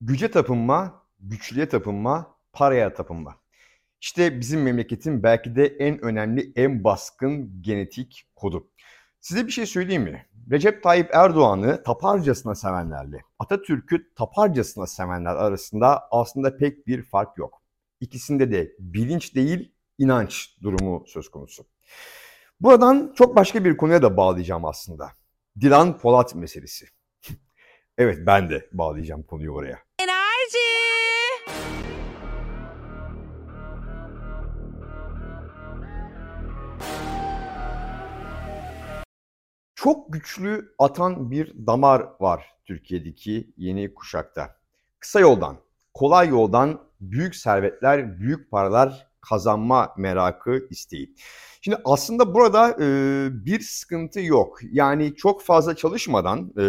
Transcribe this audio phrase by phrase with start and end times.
[0.00, 3.36] Güce tapınma, güçlüye tapınma, paraya tapınma.
[4.00, 8.68] İşte bizim memleketin belki de en önemli, en baskın genetik kodu.
[9.20, 10.26] Size bir şey söyleyeyim mi?
[10.50, 17.62] Recep Tayyip Erdoğan'ı taparcasına sevenlerle Atatürk'ü taparcasına sevenler arasında aslında pek bir fark yok.
[18.00, 21.66] İkisinde de bilinç değil, inanç durumu söz konusu.
[22.60, 25.10] Buradan çok başka bir konuya da bağlayacağım aslında.
[25.60, 26.86] Dilan Polat meselesi.
[27.98, 29.85] evet ben de bağlayacağım konuyu oraya.
[39.76, 44.56] Çok güçlü atan bir damar var Türkiye'deki yeni kuşakta.
[45.00, 45.56] Kısa yoldan,
[45.94, 51.14] kolay yoldan büyük servetler, büyük paralar kazanma merakı, isteği.
[51.60, 54.58] Şimdi aslında burada e, bir sıkıntı yok.
[54.72, 56.66] Yani çok fazla çalışmadan e,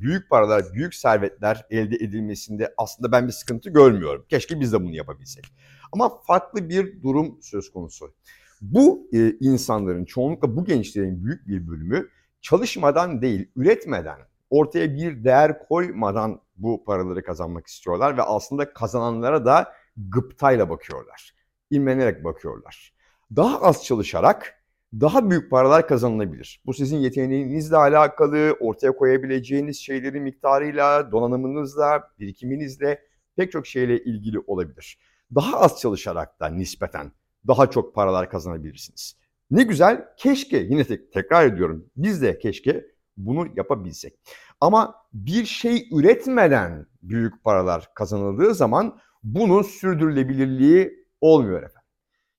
[0.00, 4.26] büyük paralar, büyük servetler elde edilmesinde aslında ben bir sıkıntı görmüyorum.
[4.28, 5.44] Keşke biz de bunu yapabilsek.
[5.92, 8.14] Ama farklı bir durum söz konusu.
[8.60, 12.08] Bu e, insanların, çoğunlukla bu gençlerin büyük bir bölümü
[12.40, 14.18] çalışmadan değil, üretmeden,
[14.50, 21.34] ortaya bir değer koymadan bu paraları kazanmak istiyorlar ve aslında kazananlara da gıptayla bakıyorlar.
[21.70, 22.92] İmrenerek bakıyorlar.
[23.36, 24.60] Daha az çalışarak
[24.92, 26.62] daha büyük paralar kazanılabilir.
[26.66, 33.02] Bu sizin yeteneğinizle alakalı, ortaya koyabileceğiniz şeylerin miktarıyla, donanımınızla, birikiminizle
[33.36, 34.98] pek çok şeyle ilgili olabilir.
[35.34, 37.12] Daha az çalışarak da nispeten
[37.46, 39.16] daha çok paralar kazanabilirsiniz.
[39.50, 44.14] Ne güzel, keşke yine tek, tekrar ediyorum biz de keşke bunu yapabilsek.
[44.60, 51.88] Ama bir şey üretmeden büyük paralar kazanıldığı zaman bunun sürdürülebilirliği olmuyor efendim.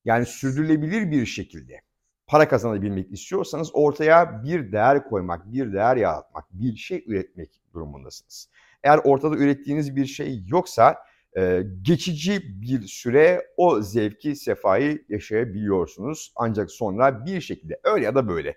[0.04, 1.80] Yani sürdürülebilir bir şekilde
[2.26, 8.48] para kazanabilmek istiyorsanız ortaya bir değer koymak, bir değer yaratmak, bir şey üretmek durumundasınız.
[8.82, 10.96] Eğer ortada ürettiğiniz bir şey yoksa
[11.82, 16.32] geçici bir süre o zevki, sefayı yaşayabiliyorsunuz.
[16.36, 18.56] Ancak sonra bir şekilde öyle ya da böyle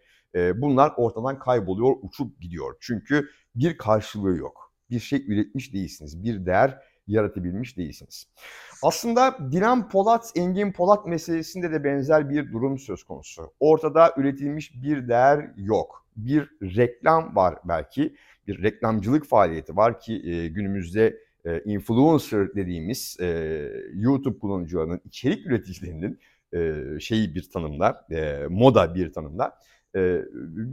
[0.55, 2.75] bunlar ortadan kayboluyor, uçup gidiyor.
[2.79, 4.73] Çünkü bir karşılığı yok.
[4.89, 8.27] Bir şey üretmiş değilsiniz, bir değer yaratabilmiş değilsiniz.
[8.83, 13.53] Aslında Dilan Polat, Engin Polat meselesinde de benzer bir durum söz konusu.
[13.59, 16.05] Ortada üretilmiş bir değer yok.
[16.16, 18.16] Bir reklam var belki,
[18.47, 23.28] bir reklamcılık faaliyeti var ki günümüzde e, influencer dediğimiz e,
[23.94, 26.19] YouTube kullanıcılarının, içerik üreticilerinin
[26.53, 29.59] e, şeyi bir tanımla, e, moda bir tanımla,
[29.95, 30.22] e,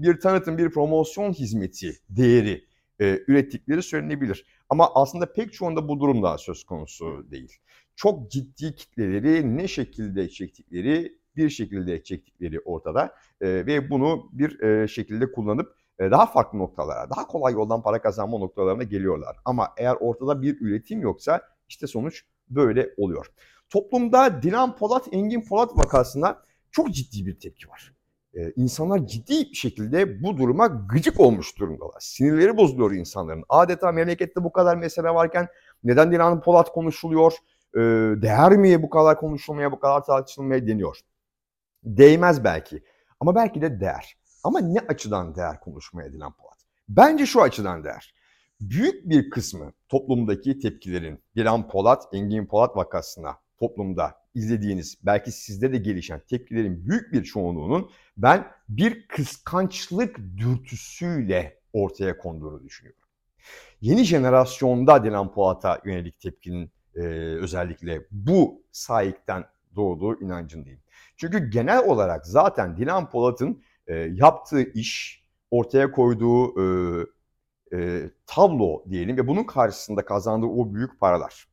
[0.03, 2.65] bir tanıtım, bir promosyon hizmeti değeri
[3.01, 4.47] e, ürettikleri söylenebilir.
[4.69, 7.53] Ama aslında pek çoğunda bu durum daha söz konusu değil.
[7.97, 14.89] Çok ciddi kitleleri ne şekilde çektikleri, bir şekilde çektikleri ortada e, ve bunu bir e,
[14.89, 19.37] şekilde kullanıp daha farklı noktalara, daha kolay yoldan para kazanma noktalarına geliyorlar.
[19.45, 23.27] Ama eğer ortada bir üretim yoksa işte sonuç böyle oluyor.
[23.71, 27.93] Toplumda Dilan Polat, Engin Polat vakasına çok ciddi bir tepki var.
[28.35, 32.01] Ee, insanlar ciddi bir şekilde bu duruma gıcık olmuş durumdalar.
[32.01, 33.45] Sinirleri bozuluyor insanların.
[33.49, 35.49] Adeta memlekette bu kadar mesele varken
[35.85, 37.33] neden Dilan Polat konuşuluyor?
[37.77, 37.81] Ee,
[38.23, 40.99] değer mi bu kadar konuşulmaya, bu kadar tartışılmaya deniyor?
[41.85, 42.83] Değmez belki
[43.21, 44.17] ama belki de değer.
[44.43, 46.59] Ama ne açıdan değer konuşmaya edilen Polat?
[46.89, 48.15] Bence şu açıdan değer.
[48.61, 55.79] Büyük bir kısmı toplumdaki tepkilerin Dilan Polat, Engin Polat vakasına toplumda izlediğiniz, belki sizde de
[55.79, 63.03] gelişen tepkilerin büyük bir çoğunluğunun ben bir kıskançlık dürtüsüyle ortaya konduğunu düşünüyorum.
[63.81, 67.01] Yeni jenerasyonda Dilan Polat'a yönelik tepkinin e,
[67.41, 69.45] özellikle bu sahipten
[69.77, 70.81] doğduğu inancındayım.
[71.17, 76.67] Çünkü genel olarak zaten Dilan Polat'ın e, yaptığı iş, ortaya koyduğu e,
[77.73, 81.49] e, tablo diyelim ve bunun karşısında kazandığı o büyük paralar.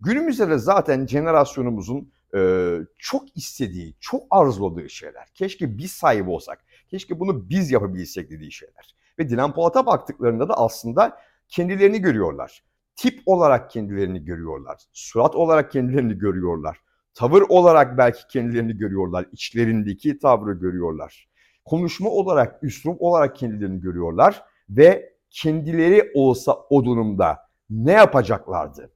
[0.00, 5.28] Günümüzde de zaten jenerasyonumuzun e, çok istediği, çok arzuladığı şeyler.
[5.34, 8.94] Keşke biz sahibi olsak, keşke bunu biz yapabilsek dediği şeyler.
[9.18, 11.18] Ve Dilan Polat'a baktıklarında da aslında
[11.48, 12.64] kendilerini görüyorlar.
[12.96, 14.82] Tip olarak kendilerini görüyorlar.
[14.92, 16.80] Surat olarak kendilerini görüyorlar.
[17.14, 19.26] Tavır olarak belki kendilerini görüyorlar.
[19.32, 21.28] İçlerindeki tavrı görüyorlar
[21.64, 27.38] konuşma olarak, üslup olarak kendilerini görüyorlar ve kendileri olsa o durumda
[27.70, 28.90] ne yapacaklardı?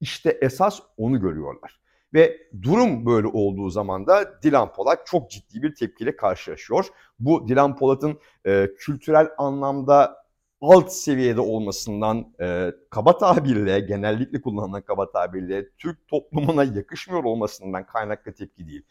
[0.00, 1.80] İşte esas onu görüyorlar.
[2.14, 6.86] Ve durum böyle olduğu zaman da Dilan Polat çok ciddi bir tepkiyle karşılaşıyor.
[7.18, 10.24] Bu Dilan Polat'ın e, kültürel anlamda
[10.60, 18.32] alt seviyede olmasından e, kaba tabirle, genellikle kullanılan kaba tabirle Türk toplumuna yakışmıyor olmasından kaynaklı
[18.32, 18.82] tepki değil.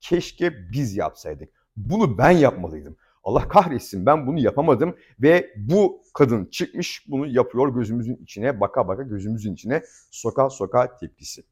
[0.00, 2.96] Keşke biz yapsaydık bunu ben yapmalıydım.
[3.24, 9.02] Allah kahretsin ben bunu yapamadım ve bu kadın çıkmış bunu yapıyor gözümüzün içine baka baka
[9.02, 11.42] gözümüzün içine soka soka tepkisi.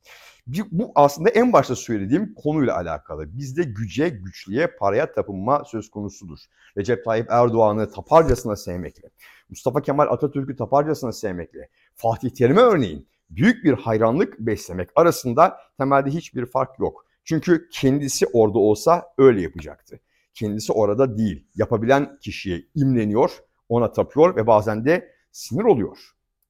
[0.47, 3.37] Bir- Bu aslında en başta söylediğim konuyla alakalı.
[3.38, 6.38] Bizde güce, güçlüye, paraya tapınma söz konusudur.
[6.76, 9.09] Recep Tayyip Erdoğan'ı taparcasına sevmekle,
[9.50, 16.47] Mustafa Kemal Atatürk'ü taparcasına sevmekle, Fatih Terim'e örneğin büyük bir hayranlık beslemek arasında temelde hiçbir
[16.47, 17.06] fark yok.
[17.25, 20.00] Çünkü kendisi orada olsa öyle yapacaktı.
[20.38, 21.46] Kendisi orada değil.
[21.55, 23.31] Yapabilen kişiye imleniyor,
[23.69, 25.99] ona tapıyor ve bazen de sinir oluyor,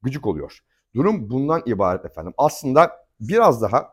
[0.03, 0.59] gıcık oluyor.
[0.95, 2.33] Durum bundan ibaret efendim.
[2.39, 3.89] Aslında biraz daha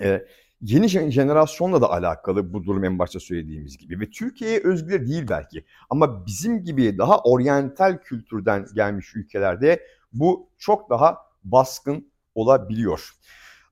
[0.00, 0.26] e,
[0.60, 4.00] yeni jen- jenerasyonla da alakalı bu durum en başta söylediğimiz gibi.
[4.00, 5.64] Ve Türkiye'ye özgü de değil belki.
[5.90, 13.10] Ama bizim gibi daha oryantal kültürden gelmiş ülkelerde bu çok daha baskın olabiliyor.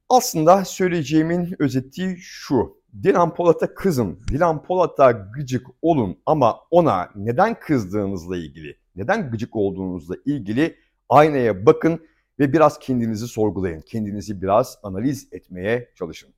[0.08, 2.79] Aslında söyleyeceğimin özeti şu.
[3.02, 10.14] Dilan Polat'a kızın, Dilan Polat'a gıcık olun ama ona neden kızdığınızla ilgili, neden gıcık olduğunuzla
[10.26, 10.76] ilgili
[11.08, 12.00] aynaya bakın
[12.38, 13.80] ve biraz kendinizi sorgulayın.
[13.80, 16.30] Kendinizi biraz analiz etmeye çalışın.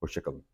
[0.00, 0.49] Hoşçakalın.